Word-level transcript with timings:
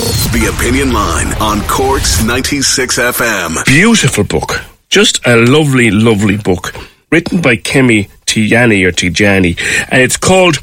The 0.00 0.50
Opinion 0.56 0.94
Line 0.94 1.26
on 1.42 1.60
Corks 1.68 2.24
96 2.24 2.98
FM. 2.98 3.66
Beautiful 3.66 4.24
book. 4.24 4.62
Just 4.88 5.20
a 5.26 5.36
lovely, 5.36 5.90
lovely 5.90 6.38
book. 6.38 6.74
Written 7.12 7.42
by 7.42 7.56
Kemi 7.56 8.08
Tijani 8.24 8.86
or 8.86 8.92
Tijani. 8.92 9.58
And 9.90 10.00
it's 10.00 10.16
called 10.16 10.56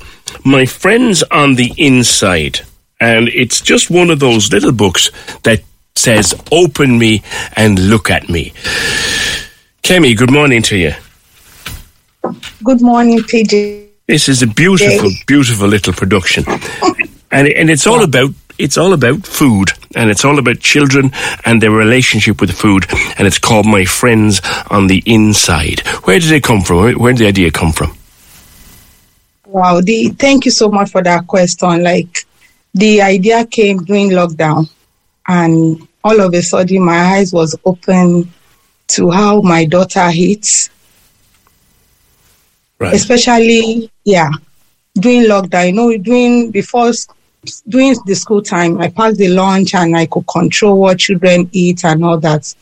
My 0.43 0.65
Friends 0.65 1.21
on 1.29 1.53
the 1.53 1.71
Inside. 1.77 2.61
And 2.99 3.27
it's 3.27 3.61
just 3.61 3.91
one 3.91 4.09
of 4.09 4.19
those 4.19 4.51
little 4.51 4.71
books 4.71 5.11
that 5.43 5.61
says, 5.95 6.33
Open 6.51 6.97
me 6.97 7.21
and 7.55 7.77
look 7.91 8.09
at 8.09 8.29
me. 8.29 8.53
Kemi, 9.83 10.17
good 10.17 10.31
morning 10.31 10.63
to 10.63 10.77
you. 10.77 10.93
Good 12.63 12.81
morning, 12.81 13.19
PJ. 13.19 13.87
This 14.07 14.29
is 14.29 14.41
a 14.41 14.47
beautiful, 14.47 15.11
beautiful 15.27 15.67
little 15.67 15.93
production. 15.93 16.43
And, 17.29 17.47
and 17.49 17.69
it's 17.69 17.85
all 17.85 18.03
about 18.03 18.31
it's 18.59 18.77
all 18.77 18.93
about 18.93 19.25
food 19.25 19.71
and 19.95 20.09
it's 20.09 20.25
all 20.25 20.39
about 20.39 20.59
children 20.59 21.11
and 21.45 21.61
their 21.61 21.71
relationship 21.71 22.41
with 22.41 22.51
food 22.51 22.85
and 23.17 23.27
it's 23.27 23.39
called 23.39 23.65
My 23.65 23.85
Friends 23.85 24.41
on 24.69 24.87
the 24.87 25.03
Inside. 25.05 25.81
Where 26.05 26.19
did 26.19 26.31
it 26.31 26.43
come 26.43 26.61
from? 26.61 26.93
Where, 26.93 27.13
did 27.13 27.19
the 27.19 27.27
idea 27.27 27.51
come 27.51 27.71
from? 27.71 27.95
Wow, 29.45 29.81
the 29.81 30.09
thank 30.09 30.45
you 30.45 30.51
so 30.51 30.69
much 30.69 30.91
for 30.91 31.01
that 31.03 31.27
question. 31.27 31.83
Like 31.83 32.25
the 32.73 33.01
idea 33.01 33.45
came 33.45 33.77
during 33.77 34.09
lockdown 34.09 34.69
and 35.27 35.87
all 36.03 36.19
of 36.19 36.33
a 36.33 36.41
sudden 36.41 36.83
my 36.83 36.97
eyes 37.15 37.33
was 37.33 37.55
open 37.65 38.31
to 38.87 39.09
how 39.09 39.41
my 39.41 39.65
daughter 39.65 40.09
eats. 40.13 40.69
Right. 42.79 42.93
Especially, 42.93 43.91
yeah, 44.03 44.29
during 44.99 45.23
lockdown, 45.23 45.67
you 45.67 45.73
know, 45.73 45.97
during 45.97 46.51
before 46.51 46.91
during 47.67 47.95
the 48.05 48.15
school 48.15 48.41
time, 48.41 48.79
I 48.79 48.89
passed 48.89 49.17
the 49.17 49.29
lunch 49.29 49.75
and 49.75 49.95
I 49.95 50.05
could 50.05 50.27
control 50.27 50.79
what 50.79 50.99
children 50.99 51.49
eat 51.51 51.83
and 51.85 52.03
all 52.03 52.19
that. 52.19 52.53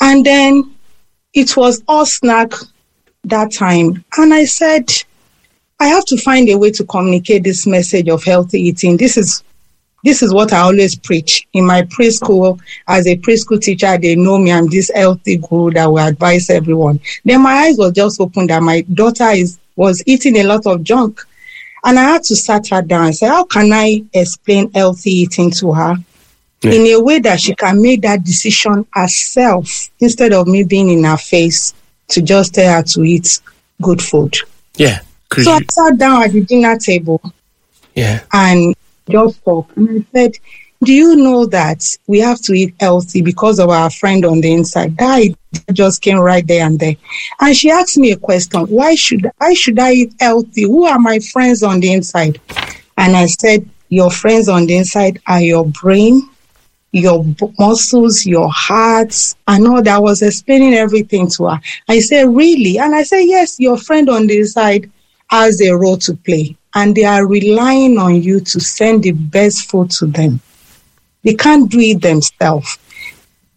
And 0.00 0.24
then 0.24 0.74
it 1.34 1.56
was 1.56 1.82
all 1.88 2.06
snack 2.06 2.52
that 3.24 3.52
time. 3.52 4.04
And 4.16 4.32
I 4.32 4.44
said, 4.44 4.90
I 5.80 5.86
have 5.86 6.04
to 6.06 6.16
find 6.16 6.48
a 6.48 6.56
way 6.56 6.70
to 6.72 6.84
communicate 6.84 7.44
this 7.44 7.66
message 7.66 8.08
of 8.08 8.24
healthy 8.24 8.60
eating. 8.60 8.96
This 8.96 9.16
is 9.16 9.42
this 10.04 10.22
is 10.22 10.32
what 10.32 10.52
I 10.52 10.60
always 10.60 10.94
preach 10.96 11.46
in 11.54 11.66
my 11.66 11.82
preschool. 11.82 12.60
As 12.86 13.06
a 13.06 13.16
preschool 13.16 13.60
teacher, 13.60 13.98
they 13.98 14.14
know 14.14 14.38
me. 14.38 14.52
I'm 14.52 14.68
this 14.68 14.90
healthy 14.94 15.38
guru 15.38 15.72
that 15.72 15.86
will 15.86 15.98
advise 15.98 16.50
everyone. 16.50 17.00
Then 17.24 17.42
my 17.42 17.52
eyes 17.52 17.78
were 17.78 17.90
just 17.90 18.20
opened 18.20 18.50
that 18.50 18.62
my 18.62 18.82
daughter 18.82 19.30
is 19.30 19.58
was 19.74 20.02
eating 20.06 20.36
a 20.36 20.44
lot 20.44 20.66
of 20.66 20.82
junk, 20.82 21.20
and 21.84 21.98
I 21.98 22.02
had 22.02 22.22
to 22.24 22.36
sat 22.36 22.68
her 22.68 22.82
down 22.82 23.06
and 23.06 23.16
say, 23.16 23.26
"How 23.28 23.44
can 23.44 23.72
I 23.72 24.02
explain 24.12 24.70
healthy 24.72 25.10
eating 25.10 25.50
to 25.52 25.72
her 25.72 25.96
Yeah. 26.62 26.72
in 26.72 26.86
a 26.86 27.00
way 27.00 27.18
that 27.20 27.40
she 27.40 27.54
can 27.54 27.80
make 27.80 28.02
that 28.02 28.24
decision 28.24 28.84
herself 28.92 29.90
instead 30.00 30.32
of 30.32 30.46
me 30.48 30.64
being 30.64 30.90
in 30.90 31.04
her 31.04 31.16
face 31.16 31.74
to 32.08 32.20
just 32.22 32.54
tell 32.54 32.74
her 32.76 32.82
to 32.82 33.04
eat 33.04 33.40
good 33.80 34.02
food?" 34.02 34.36
Yeah. 34.76 35.00
'cause 35.28 35.44
So 35.44 35.52
I 35.52 35.60
sat 35.70 35.98
down 35.98 36.22
at 36.22 36.32
the 36.32 36.40
dinner 36.40 36.76
table 36.78 37.20
yeah. 37.94 38.20
and 38.32 38.74
just 39.10 39.44
talk. 39.44 39.70
And 39.76 40.04
I 40.14 40.18
said, 40.18 40.32
Do 40.84 40.92
you 40.92 41.16
know 41.16 41.44
that 41.46 41.84
we 42.06 42.20
have 42.20 42.40
to 42.42 42.52
eat 42.52 42.72
healthy 42.78 43.20
because 43.20 43.58
of 43.58 43.68
our 43.68 43.90
friend 43.90 44.24
on 44.24 44.40
the 44.40 44.52
inside? 44.52 44.96
That 44.96 45.34
just 45.72 46.02
came 46.02 46.18
right 46.18 46.46
there 46.46 46.64
and 46.64 46.78
there. 46.78 46.94
And 47.40 47.56
she 47.56 47.68
asked 47.68 47.98
me 47.98 48.12
a 48.12 48.16
question 48.16 48.60
Why 48.66 48.94
should 48.94 49.28
should 49.54 49.78
I 49.80 49.92
eat 49.92 50.14
healthy? 50.20 50.62
Who 50.62 50.86
are 50.86 51.00
my 51.00 51.18
friends 51.18 51.64
on 51.64 51.80
the 51.80 51.92
inside? 51.92 52.40
And 52.96 53.16
I 53.16 53.26
said, 53.26 53.68
Your 53.88 54.10
friends 54.12 54.48
on 54.48 54.66
the 54.66 54.76
inside 54.76 55.20
are 55.26 55.40
your 55.40 55.66
brain, 55.66 56.30
your 56.92 57.24
muscles, 57.58 58.24
your 58.24 58.48
hearts. 58.48 59.34
and 59.48 59.66
all 59.66 59.82
that. 59.82 59.96
I 59.96 59.98
was 59.98 60.22
explaining 60.22 60.74
everything 60.74 61.28
to 61.30 61.46
her. 61.46 61.60
I 61.88 61.98
said, 61.98 62.28
Really? 62.28 62.78
And 62.78 62.94
I 62.94 63.02
said, 63.02 63.22
Yes, 63.22 63.58
your 63.58 63.78
friend 63.78 64.08
on 64.08 64.28
the 64.28 64.38
inside 64.38 64.88
has 65.28 65.60
a 65.60 65.72
role 65.72 65.98
to 65.98 66.14
play, 66.14 66.56
and 66.76 66.94
they 66.94 67.04
are 67.04 67.26
relying 67.26 67.98
on 67.98 68.22
you 68.22 68.38
to 68.38 68.60
send 68.60 69.02
the 69.02 69.12
best 69.12 69.68
food 69.68 69.90
to 69.90 70.06
them. 70.06 70.40
They 71.24 71.34
can't 71.34 71.70
do 71.70 71.80
it 71.80 72.00
themselves. 72.00 72.78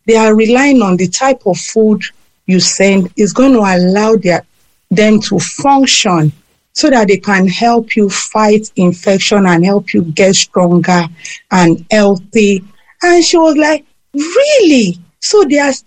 They 0.05 0.15
are 0.15 0.35
relying 0.35 0.81
on 0.81 0.97
the 0.97 1.07
type 1.07 1.43
of 1.45 1.57
food 1.57 2.01
you 2.47 2.59
send 2.59 3.11
is 3.15 3.33
going 3.33 3.53
to 3.53 3.59
allow 3.59 4.15
their, 4.15 4.45
them 4.89 5.21
to 5.21 5.39
function 5.39 6.31
so 6.73 6.89
that 6.89 7.07
they 7.07 7.17
can 7.17 7.47
help 7.47 7.95
you 7.95 8.09
fight 8.09 8.71
infection 8.75 9.45
and 9.45 9.65
help 9.65 9.93
you 9.93 10.03
get 10.03 10.35
stronger 10.35 11.05
and 11.51 11.85
healthy. 11.91 12.63
And 13.01 13.23
she 13.23 13.37
was 13.37 13.57
like, 13.57 13.85
Really? 14.13 14.97
So 15.19 15.43
there's, 15.45 15.85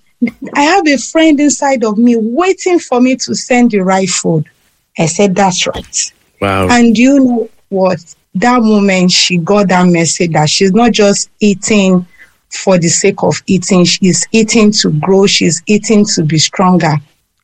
I 0.54 0.62
have 0.62 0.86
a 0.86 0.96
friend 0.96 1.38
inside 1.38 1.84
of 1.84 1.98
me 1.98 2.16
waiting 2.16 2.78
for 2.78 3.00
me 3.00 3.16
to 3.16 3.34
send 3.34 3.72
the 3.72 3.80
right 3.80 4.08
food. 4.08 4.46
I 4.98 5.06
said, 5.06 5.34
That's 5.34 5.66
right. 5.66 6.12
Wow. 6.40 6.68
And 6.70 6.96
you 6.96 7.20
know 7.20 7.50
what? 7.68 8.14
That 8.36 8.62
moment 8.62 9.12
she 9.12 9.38
got 9.38 9.68
that 9.68 9.86
message 9.86 10.32
that 10.32 10.48
she's 10.48 10.72
not 10.72 10.92
just 10.92 11.30
eating 11.40 12.06
for 12.50 12.78
the 12.78 12.88
sake 12.88 13.22
of 13.22 13.42
eating, 13.46 13.84
she's 13.84 14.26
eating 14.32 14.70
to 14.72 14.90
grow, 14.92 15.26
she's 15.26 15.62
eating 15.66 16.04
to 16.14 16.24
be 16.24 16.38
stronger. 16.38 16.94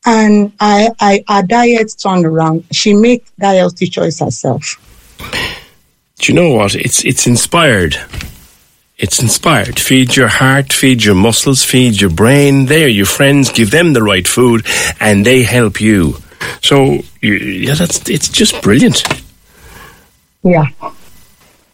And 0.07 0.53
I, 0.61 0.89
I 1.01 1.25
her 1.29 1.43
diet 1.43 1.93
turned 2.03 2.25
around. 2.25 2.65
She 2.73 2.95
made 2.95 3.23
that 3.39 3.55
healthy 3.55 3.87
choice 3.87 4.21
herself. 4.21 4.77
Do 6.19 6.33
you 6.33 6.35
know 6.35 6.51
what? 6.51 6.75
It's 6.75 7.05
it's 7.05 7.27
inspired. 7.27 7.97
It's 8.97 9.23
inspired. 9.23 9.79
Feed 9.79 10.17
your 10.17 10.29
heart, 10.29 10.73
feed 10.73 11.05
your 11.05 11.15
muscles, 11.15 11.65
feed 11.65 12.01
your 12.01 12.11
brain. 12.11 12.67
They're 12.67 12.89
your 12.89 13.07
friends. 13.07 13.51
Give 13.51 13.71
them 13.71 13.95
the 13.95 14.03
right 14.03 14.29
food, 14.29 14.67
and 15.01 15.25
they 15.25 15.43
help 15.43 15.81
you. 15.81 16.17
So 16.63 16.99
yeah, 17.23 17.75
that's 17.75 18.09
it's 18.09 18.29
just 18.29 18.61
brilliant. 18.63 19.03
Yeah. 20.43 20.67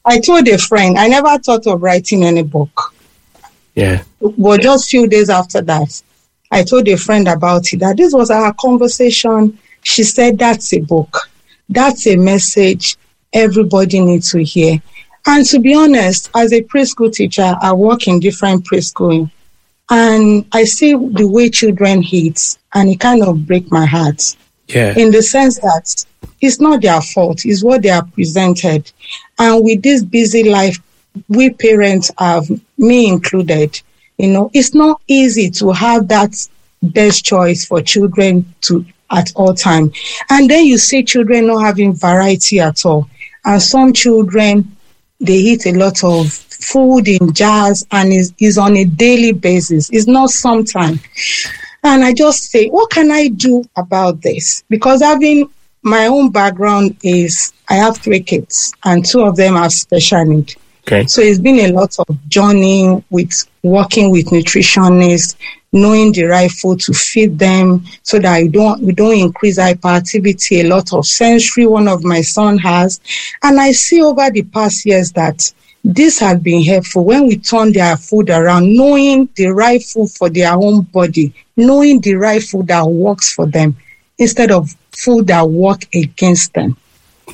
I 0.04 0.20
told 0.20 0.46
a 0.48 0.58
friend, 0.58 0.98
I 0.98 1.08
never 1.08 1.38
thought 1.38 1.66
of 1.66 1.82
writing 1.82 2.24
any 2.24 2.42
book. 2.42 2.94
Yeah, 3.74 4.04
But 4.20 4.62
just 4.62 4.88
few 4.88 5.06
days 5.06 5.28
after 5.28 5.60
that, 5.62 6.02
I 6.50 6.62
told 6.62 6.88
a 6.88 6.96
friend 6.96 7.28
about 7.28 7.72
it 7.72 7.80
that 7.80 7.96
this 7.96 8.14
was 8.14 8.30
our 8.30 8.54
conversation. 8.54 9.58
She 9.82 10.02
said, 10.02 10.38
That's 10.38 10.72
a 10.72 10.80
book. 10.80 11.14
That's 11.68 12.06
a 12.06 12.16
message 12.16 12.96
everybody 13.32 14.00
needs 14.00 14.30
to 14.32 14.42
hear. 14.42 14.80
And 15.26 15.44
to 15.46 15.58
be 15.58 15.74
honest, 15.74 16.30
as 16.34 16.52
a 16.52 16.62
preschool 16.62 17.12
teacher, 17.12 17.54
I 17.60 17.72
work 17.72 18.06
in 18.06 18.20
different 18.20 18.64
preschool 18.64 19.30
and 19.90 20.46
I 20.52 20.64
see 20.64 20.92
the 20.92 21.28
way 21.28 21.50
children 21.50 22.02
eat 22.02 22.58
and 22.74 22.90
it 22.90 23.00
kind 23.00 23.22
of 23.22 23.46
break 23.46 23.70
my 23.70 23.84
heart 23.84 24.36
yeah, 24.68 24.94
in 24.96 25.10
the 25.10 25.22
sense 25.22 25.58
that 25.60 26.06
it's 26.40 26.60
not 26.60 26.82
their 26.82 27.00
fault, 27.00 27.44
it's 27.44 27.64
what 27.64 27.82
they 27.82 27.90
are 27.90 28.04
presented. 28.04 28.90
And 29.38 29.64
with 29.64 29.82
this 29.82 30.04
busy 30.04 30.48
life, 30.48 30.78
we 31.28 31.50
parents 31.50 32.10
have, 32.18 32.46
me 32.78 33.08
included, 33.08 33.80
you 34.18 34.28
know, 34.28 34.50
it's 34.54 34.74
not 34.74 35.00
easy 35.06 35.50
to 35.50 35.72
have 35.72 36.08
that 36.08 36.34
best 36.82 37.24
choice 37.24 37.64
for 37.64 37.82
children 37.82 38.54
to 38.62 38.84
at 39.10 39.32
all 39.36 39.54
time. 39.54 39.92
And 40.30 40.50
then 40.50 40.66
you 40.66 40.78
see 40.78 41.02
children 41.02 41.46
not 41.46 41.60
having 41.60 41.94
variety 41.94 42.60
at 42.60 42.84
all. 42.84 43.08
And 43.44 43.62
some 43.62 43.92
children, 43.92 44.76
they 45.20 45.34
eat 45.34 45.66
a 45.66 45.72
lot 45.72 46.02
of 46.02 46.32
food 46.32 47.08
in 47.08 47.32
jars 47.32 47.86
and 47.92 48.12
is, 48.12 48.32
is 48.40 48.58
on 48.58 48.76
a 48.76 48.84
daily 48.84 49.32
basis. 49.32 49.88
It's 49.90 50.06
not 50.06 50.30
sometime. 50.30 51.00
And 51.84 52.04
I 52.04 52.12
just 52.12 52.50
say, 52.50 52.68
what 52.68 52.90
can 52.90 53.12
I 53.12 53.28
do 53.28 53.64
about 53.76 54.22
this? 54.22 54.64
Because 54.68 55.02
having 55.02 55.48
my 55.86 56.06
own 56.06 56.30
background 56.30 56.96
is 57.04 57.52
I 57.70 57.74
have 57.74 57.96
three 57.98 58.20
kids 58.20 58.74
and 58.84 59.06
two 59.06 59.22
of 59.22 59.36
them 59.36 59.54
have 59.54 59.72
special 59.72 60.24
need. 60.24 60.54
Okay. 60.80 61.06
So 61.06 61.22
it's 61.22 61.38
been 61.38 61.60
a 61.60 61.72
lot 61.72 61.96
of 61.98 62.28
journeying 62.28 63.04
with 63.10 63.32
working 63.62 64.10
with 64.10 64.26
nutritionists, 64.26 65.36
knowing 65.72 66.12
the 66.12 66.24
right 66.24 66.50
food 66.50 66.80
to 66.80 66.92
feed 66.92 67.38
them 67.38 67.84
so 68.02 68.18
that 68.18 68.42
we 68.42 68.48
don't 68.48 68.82
we 68.82 68.92
don't 68.92 69.16
increase 69.16 69.58
hyperactivity. 69.58 70.64
A 70.64 70.68
lot 70.68 70.92
of 70.92 71.06
sensory 71.06 71.66
one 71.66 71.86
of 71.86 72.02
my 72.02 72.20
son 72.20 72.58
has. 72.58 73.00
And 73.44 73.60
I 73.60 73.70
see 73.70 74.02
over 74.02 74.28
the 74.30 74.42
past 74.42 74.86
years 74.86 75.12
that 75.12 75.52
this 75.84 76.18
has 76.18 76.40
been 76.40 76.64
helpful 76.64 77.04
when 77.04 77.28
we 77.28 77.36
turn 77.36 77.72
their 77.72 77.96
food 77.96 78.28
around, 78.30 78.76
knowing 78.76 79.28
the 79.36 79.48
right 79.48 79.82
food 79.82 80.10
for 80.10 80.28
their 80.28 80.52
own 80.52 80.82
body, 80.82 81.32
knowing 81.56 82.00
the 82.00 82.14
right 82.14 82.42
food 82.42 82.66
that 82.66 82.84
works 82.84 83.32
for 83.32 83.46
them 83.46 83.76
instead 84.18 84.50
of 84.50 84.74
food 84.96 85.26
that 85.28 85.48
work 85.48 85.86
against 85.94 86.54
them. 86.54 86.76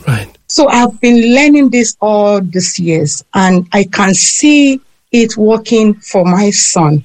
Right. 0.07 0.29
So 0.47 0.69
I've 0.69 1.01
been 1.01 1.35
learning 1.35 1.71
this 1.71 1.97
all 2.01 2.41
these 2.41 2.79
years 2.79 3.25
and 3.35 3.67
I 3.73 3.85
can 3.85 4.15
see 4.15 4.81
it 5.11 5.37
working 5.37 5.95
for 5.95 6.25
my 6.25 6.51
son. 6.51 7.03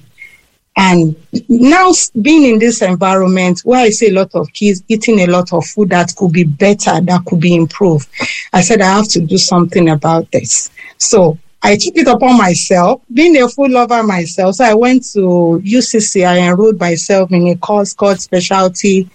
And 0.76 1.16
now 1.48 1.90
being 2.22 2.44
in 2.44 2.58
this 2.58 2.82
environment 2.82 3.60
where 3.64 3.80
I 3.80 3.90
see 3.90 4.10
a 4.10 4.12
lot 4.12 4.34
of 4.34 4.52
kids 4.52 4.82
eating 4.88 5.20
a 5.20 5.26
lot 5.26 5.52
of 5.52 5.66
food 5.66 5.90
that 5.90 6.14
could 6.14 6.32
be 6.32 6.44
better, 6.44 7.00
that 7.00 7.24
could 7.26 7.40
be 7.40 7.54
improved, 7.54 8.08
I 8.52 8.60
said 8.60 8.80
I 8.80 8.96
have 8.96 9.08
to 9.08 9.20
do 9.20 9.38
something 9.38 9.88
about 9.88 10.30
this. 10.30 10.70
So 10.98 11.38
I 11.62 11.76
took 11.76 11.96
it 11.96 12.06
upon 12.06 12.38
myself, 12.38 13.02
being 13.12 13.36
a 13.42 13.48
food 13.48 13.72
lover 13.72 14.02
myself. 14.04 14.54
So 14.56 14.64
I 14.64 14.74
went 14.74 15.04
to 15.12 15.60
UCC. 15.64 16.26
I 16.26 16.38
enrolled 16.38 16.78
myself 16.78 17.32
in 17.32 17.48
a 17.48 17.56
course 17.56 17.92
called 17.92 18.20
Specialty 18.20 19.10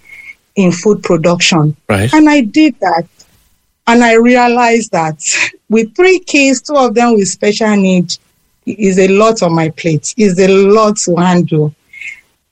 in 0.56 0.72
Food 0.72 1.02
Production. 1.02 1.76
Right. 1.88 2.12
And 2.12 2.28
I 2.28 2.42
did 2.42 2.78
that. 2.80 3.06
And 3.86 4.02
I 4.02 4.14
realized 4.14 4.92
that 4.92 5.20
with 5.68 5.94
three 5.94 6.20
kids, 6.20 6.62
two 6.62 6.76
of 6.76 6.94
them 6.94 7.14
with 7.14 7.28
special 7.28 7.76
needs, 7.76 8.18
is 8.66 8.98
a 8.98 9.08
lot 9.08 9.42
on 9.42 9.54
my 9.54 9.68
plate. 9.68 10.14
Is 10.16 10.38
a 10.38 10.48
lot 10.48 10.96
to 10.98 11.16
handle. 11.16 11.74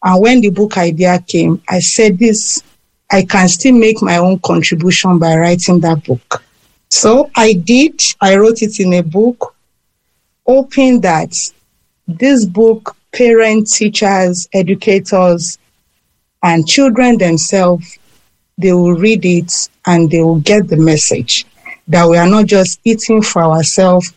And 0.02 0.20
when 0.20 0.40
the 0.40 0.50
book 0.50 0.76
idea 0.76 1.18
came, 1.26 1.62
I 1.68 1.78
said 1.78 2.18
this, 2.18 2.62
I 3.10 3.22
can 3.22 3.48
still 3.48 3.74
make 3.74 4.02
my 4.02 4.18
own 4.18 4.38
contribution 4.40 5.18
by 5.18 5.36
writing 5.36 5.80
that 5.80 6.04
book. 6.04 6.42
So 6.90 7.30
I 7.36 7.54
did. 7.54 8.00
I 8.20 8.36
wrote 8.36 8.62
it 8.62 8.80
in 8.80 8.92
a 8.94 9.02
book, 9.02 9.54
hoping 10.46 11.00
that 11.02 11.34
this 12.06 12.44
book, 12.44 12.96
parents, 13.12 13.78
teachers, 13.78 14.48
educators, 14.52 15.58
and 16.42 16.66
children 16.66 17.18
themselves, 17.18 17.98
they 18.58 18.72
will 18.72 18.94
read 18.94 19.24
it 19.24 19.68
and 19.86 20.10
they 20.10 20.20
will 20.20 20.40
get 20.40 20.68
the 20.68 20.76
message 20.76 21.46
that 21.88 22.08
we 22.08 22.16
are 22.16 22.28
not 22.28 22.46
just 22.46 22.80
eating 22.84 23.22
for 23.22 23.42
ourselves, 23.42 24.12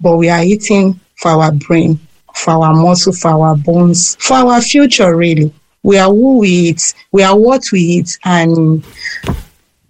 but 0.00 0.16
we 0.16 0.28
are 0.28 0.42
eating 0.42 0.98
for 1.16 1.30
our 1.32 1.52
brain, 1.52 1.98
for 2.34 2.52
our 2.52 2.74
muscle, 2.74 3.12
for 3.12 3.30
our 3.30 3.56
bones, 3.56 4.16
for 4.20 4.34
our 4.34 4.60
future, 4.60 5.16
really. 5.16 5.52
We 5.82 5.98
are 5.98 6.08
who 6.10 6.38
we 6.38 6.48
eat, 6.48 6.94
we 7.12 7.22
are 7.22 7.36
what 7.38 7.62
we 7.72 7.80
eat, 7.80 8.18
and 8.24 8.84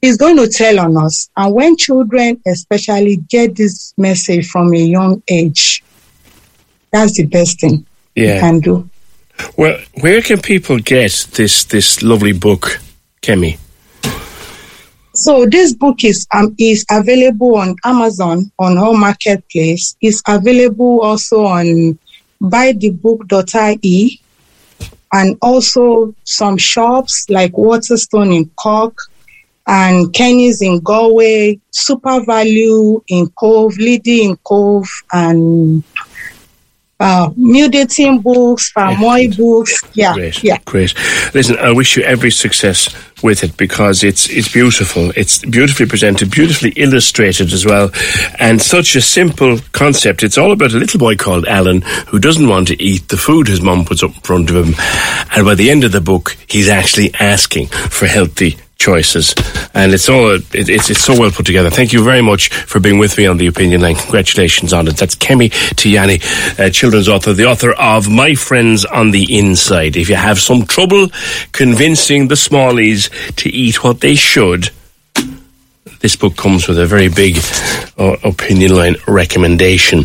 it's 0.00 0.16
going 0.16 0.36
to 0.36 0.48
tell 0.48 0.78
on 0.80 0.96
us. 0.96 1.28
And 1.36 1.52
when 1.54 1.76
children, 1.76 2.40
especially, 2.46 3.16
get 3.16 3.56
this 3.56 3.92
message 3.96 4.48
from 4.48 4.72
a 4.74 4.78
young 4.78 5.22
age, 5.28 5.82
that's 6.92 7.16
the 7.16 7.24
best 7.26 7.60
thing 7.60 7.84
Yeah. 8.14 8.34
you 8.34 8.40
can 8.40 8.60
do. 8.60 8.88
Well, 9.56 9.78
where 10.00 10.22
can 10.22 10.40
people 10.40 10.78
get 10.78 11.26
this 11.32 11.64
this 11.64 12.02
lovely 12.02 12.32
book, 12.32 12.80
Kemi? 13.22 13.58
So 15.14 15.46
this 15.46 15.74
book 15.74 16.04
is 16.04 16.26
um, 16.32 16.54
is 16.58 16.84
available 16.90 17.56
on 17.56 17.76
Amazon 17.84 18.52
on 18.58 18.78
all 18.78 18.96
marketplace. 18.96 19.96
It's 20.00 20.22
available 20.28 21.00
also 21.00 21.44
on 21.44 21.98
buythebook.ie 22.40 24.20
and 25.12 25.36
also 25.42 26.14
some 26.24 26.56
shops 26.56 27.26
like 27.28 27.56
Waterstone 27.56 28.32
in 28.32 28.50
Cork 28.50 28.96
and 29.66 30.12
Kenny's 30.14 30.62
in 30.62 30.80
Galway, 30.80 31.60
SuperValu 31.72 33.02
in 33.08 33.28
Cobh, 33.38 33.76
Liddy 33.76 34.24
in 34.24 34.36
Cobh, 34.38 34.88
and 35.12 35.84
uh, 37.00 37.30
Mudating 37.30 38.22
Books, 38.22 38.72
Fermoy 38.72 39.36
Books. 39.36 39.82
Yeah, 39.94 40.14
Great, 40.14 40.42
yeah. 40.42 40.58
great. 40.64 40.94
Listen, 41.34 41.56
I 41.58 41.72
wish 41.72 41.96
you 41.96 42.02
every 42.02 42.30
success 42.30 42.94
with 43.22 43.42
it 43.44 43.56
because 43.56 44.04
it's 44.04 44.28
it's 44.30 44.52
beautiful. 44.52 45.10
It's 45.16 45.44
beautifully 45.44 45.86
presented, 45.86 46.30
beautifully 46.30 46.70
illustrated 46.76 47.52
as 47.52 47.64
well, 47.64 47.90
and 48.38 48.60
such 48.60 48.96
a 48.96 49.00
simple 49.00 49.58
concept. 49.72 50.22
It's 50.22 50.38
all 50.38 50.52
about 50.52 50.72
a 50.72 50.78
little 50.78 50.98
boy 50.98 51.16
called 51.16 51.46
Alan 51.46 51.82
who 52.08 52.18
doesn't 52.18 52.48
want 52.48 52.68
to 52.68 52.82
eat 52.82 53.08
the 53.08 53.16
food 53.16 53.48
his 53.48 53.60
mum 53.60 53.84
puts 53.84 54.02
up 54.02 54.14
in 54.14 54.20
front 54.22 54.50
of 54.50 54.56
him, 54.56 54.74
and 55.34 55.44
by 55.44 55.54
the 55.54 55.70
end 55.70 55.84
of 55.84 55.92
the 55.92 56.00
book, 56.00 56.36
he's 56.48 56.68
actually 56.68 57.12
asking 57.14 57.66
for 57.66 58.06
healthy 58.06 58.56
choices, 58.88 59.34
and 59.74 59.92
it's 59.92 60.08
all 60.08 60.30
it, 60.30 60.44
it's 60.54 60.88
it's 60.88 61.00
so 61.00 61.18
well 61.18 61.30
put 61.30 61.44
together. 61.44 61.68
Thank 61.70 61.92
you 61.92 62.02
very 62.02 62.22
much 62.22 62.48
for 62.48 62.80
being 62.80 62.98
with 62.98 63.18
me 63.18 63.26
on 63.26 63.36
the 63.36 63.46
opinion 63.48 63.80
line. 63.82 63.96
Congratulations 63.96 64.72
on 64.72 64.86
it. 64.88 64.96
That's 64.96 65.14
Kemi 65.16 65.50
Tiani, 65.74 66.18
uh, 66.58 66.70
children's 66.70 67.08
author, 67.08 67.32
the 67.32 67.46
author 67.46 67.72
of 67.72 68.08
My 68.08 68.34
Friends 68.34 68.84
on 68.84 69.10
the 69.10 69.36
Inside. 69.36 69.96
If 69.96 70.08
you 70.08 70.14
have 70.14 70.38
some 70.38 70.64
trouble 70.64 71.08
convincing 71.52 72.28
the 72.28 72.36
smallies 72.36 73.10
to 73.36 73.50
eat 73.50 73.82
what 73.84 74.00
they 74.00 74.14
should. 74.14 74.70
This 76.00 76.14
book 76.14 76.36
comes 76.36 76.68
with 76.68 76.78
a 76.78 76.86
very 76.86 77.08
big 77.08 77.38
uh, 77.98 78.16
opinion 78.22 78.76
line 78.76 78.94
recommendation. 79.08 80.04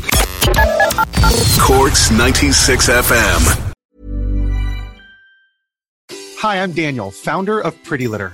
Corks 1.61 2.09
96 2.09 2.89
FM. 2.89 3.73
Hi, 6.39 6.61
I'm 6.61 6.71
Daniel, 6.71 7.11
founder 7.11 7.59
of 7.61 7.81
Pretty 7.83 8.07
Litter. 8.07 8.33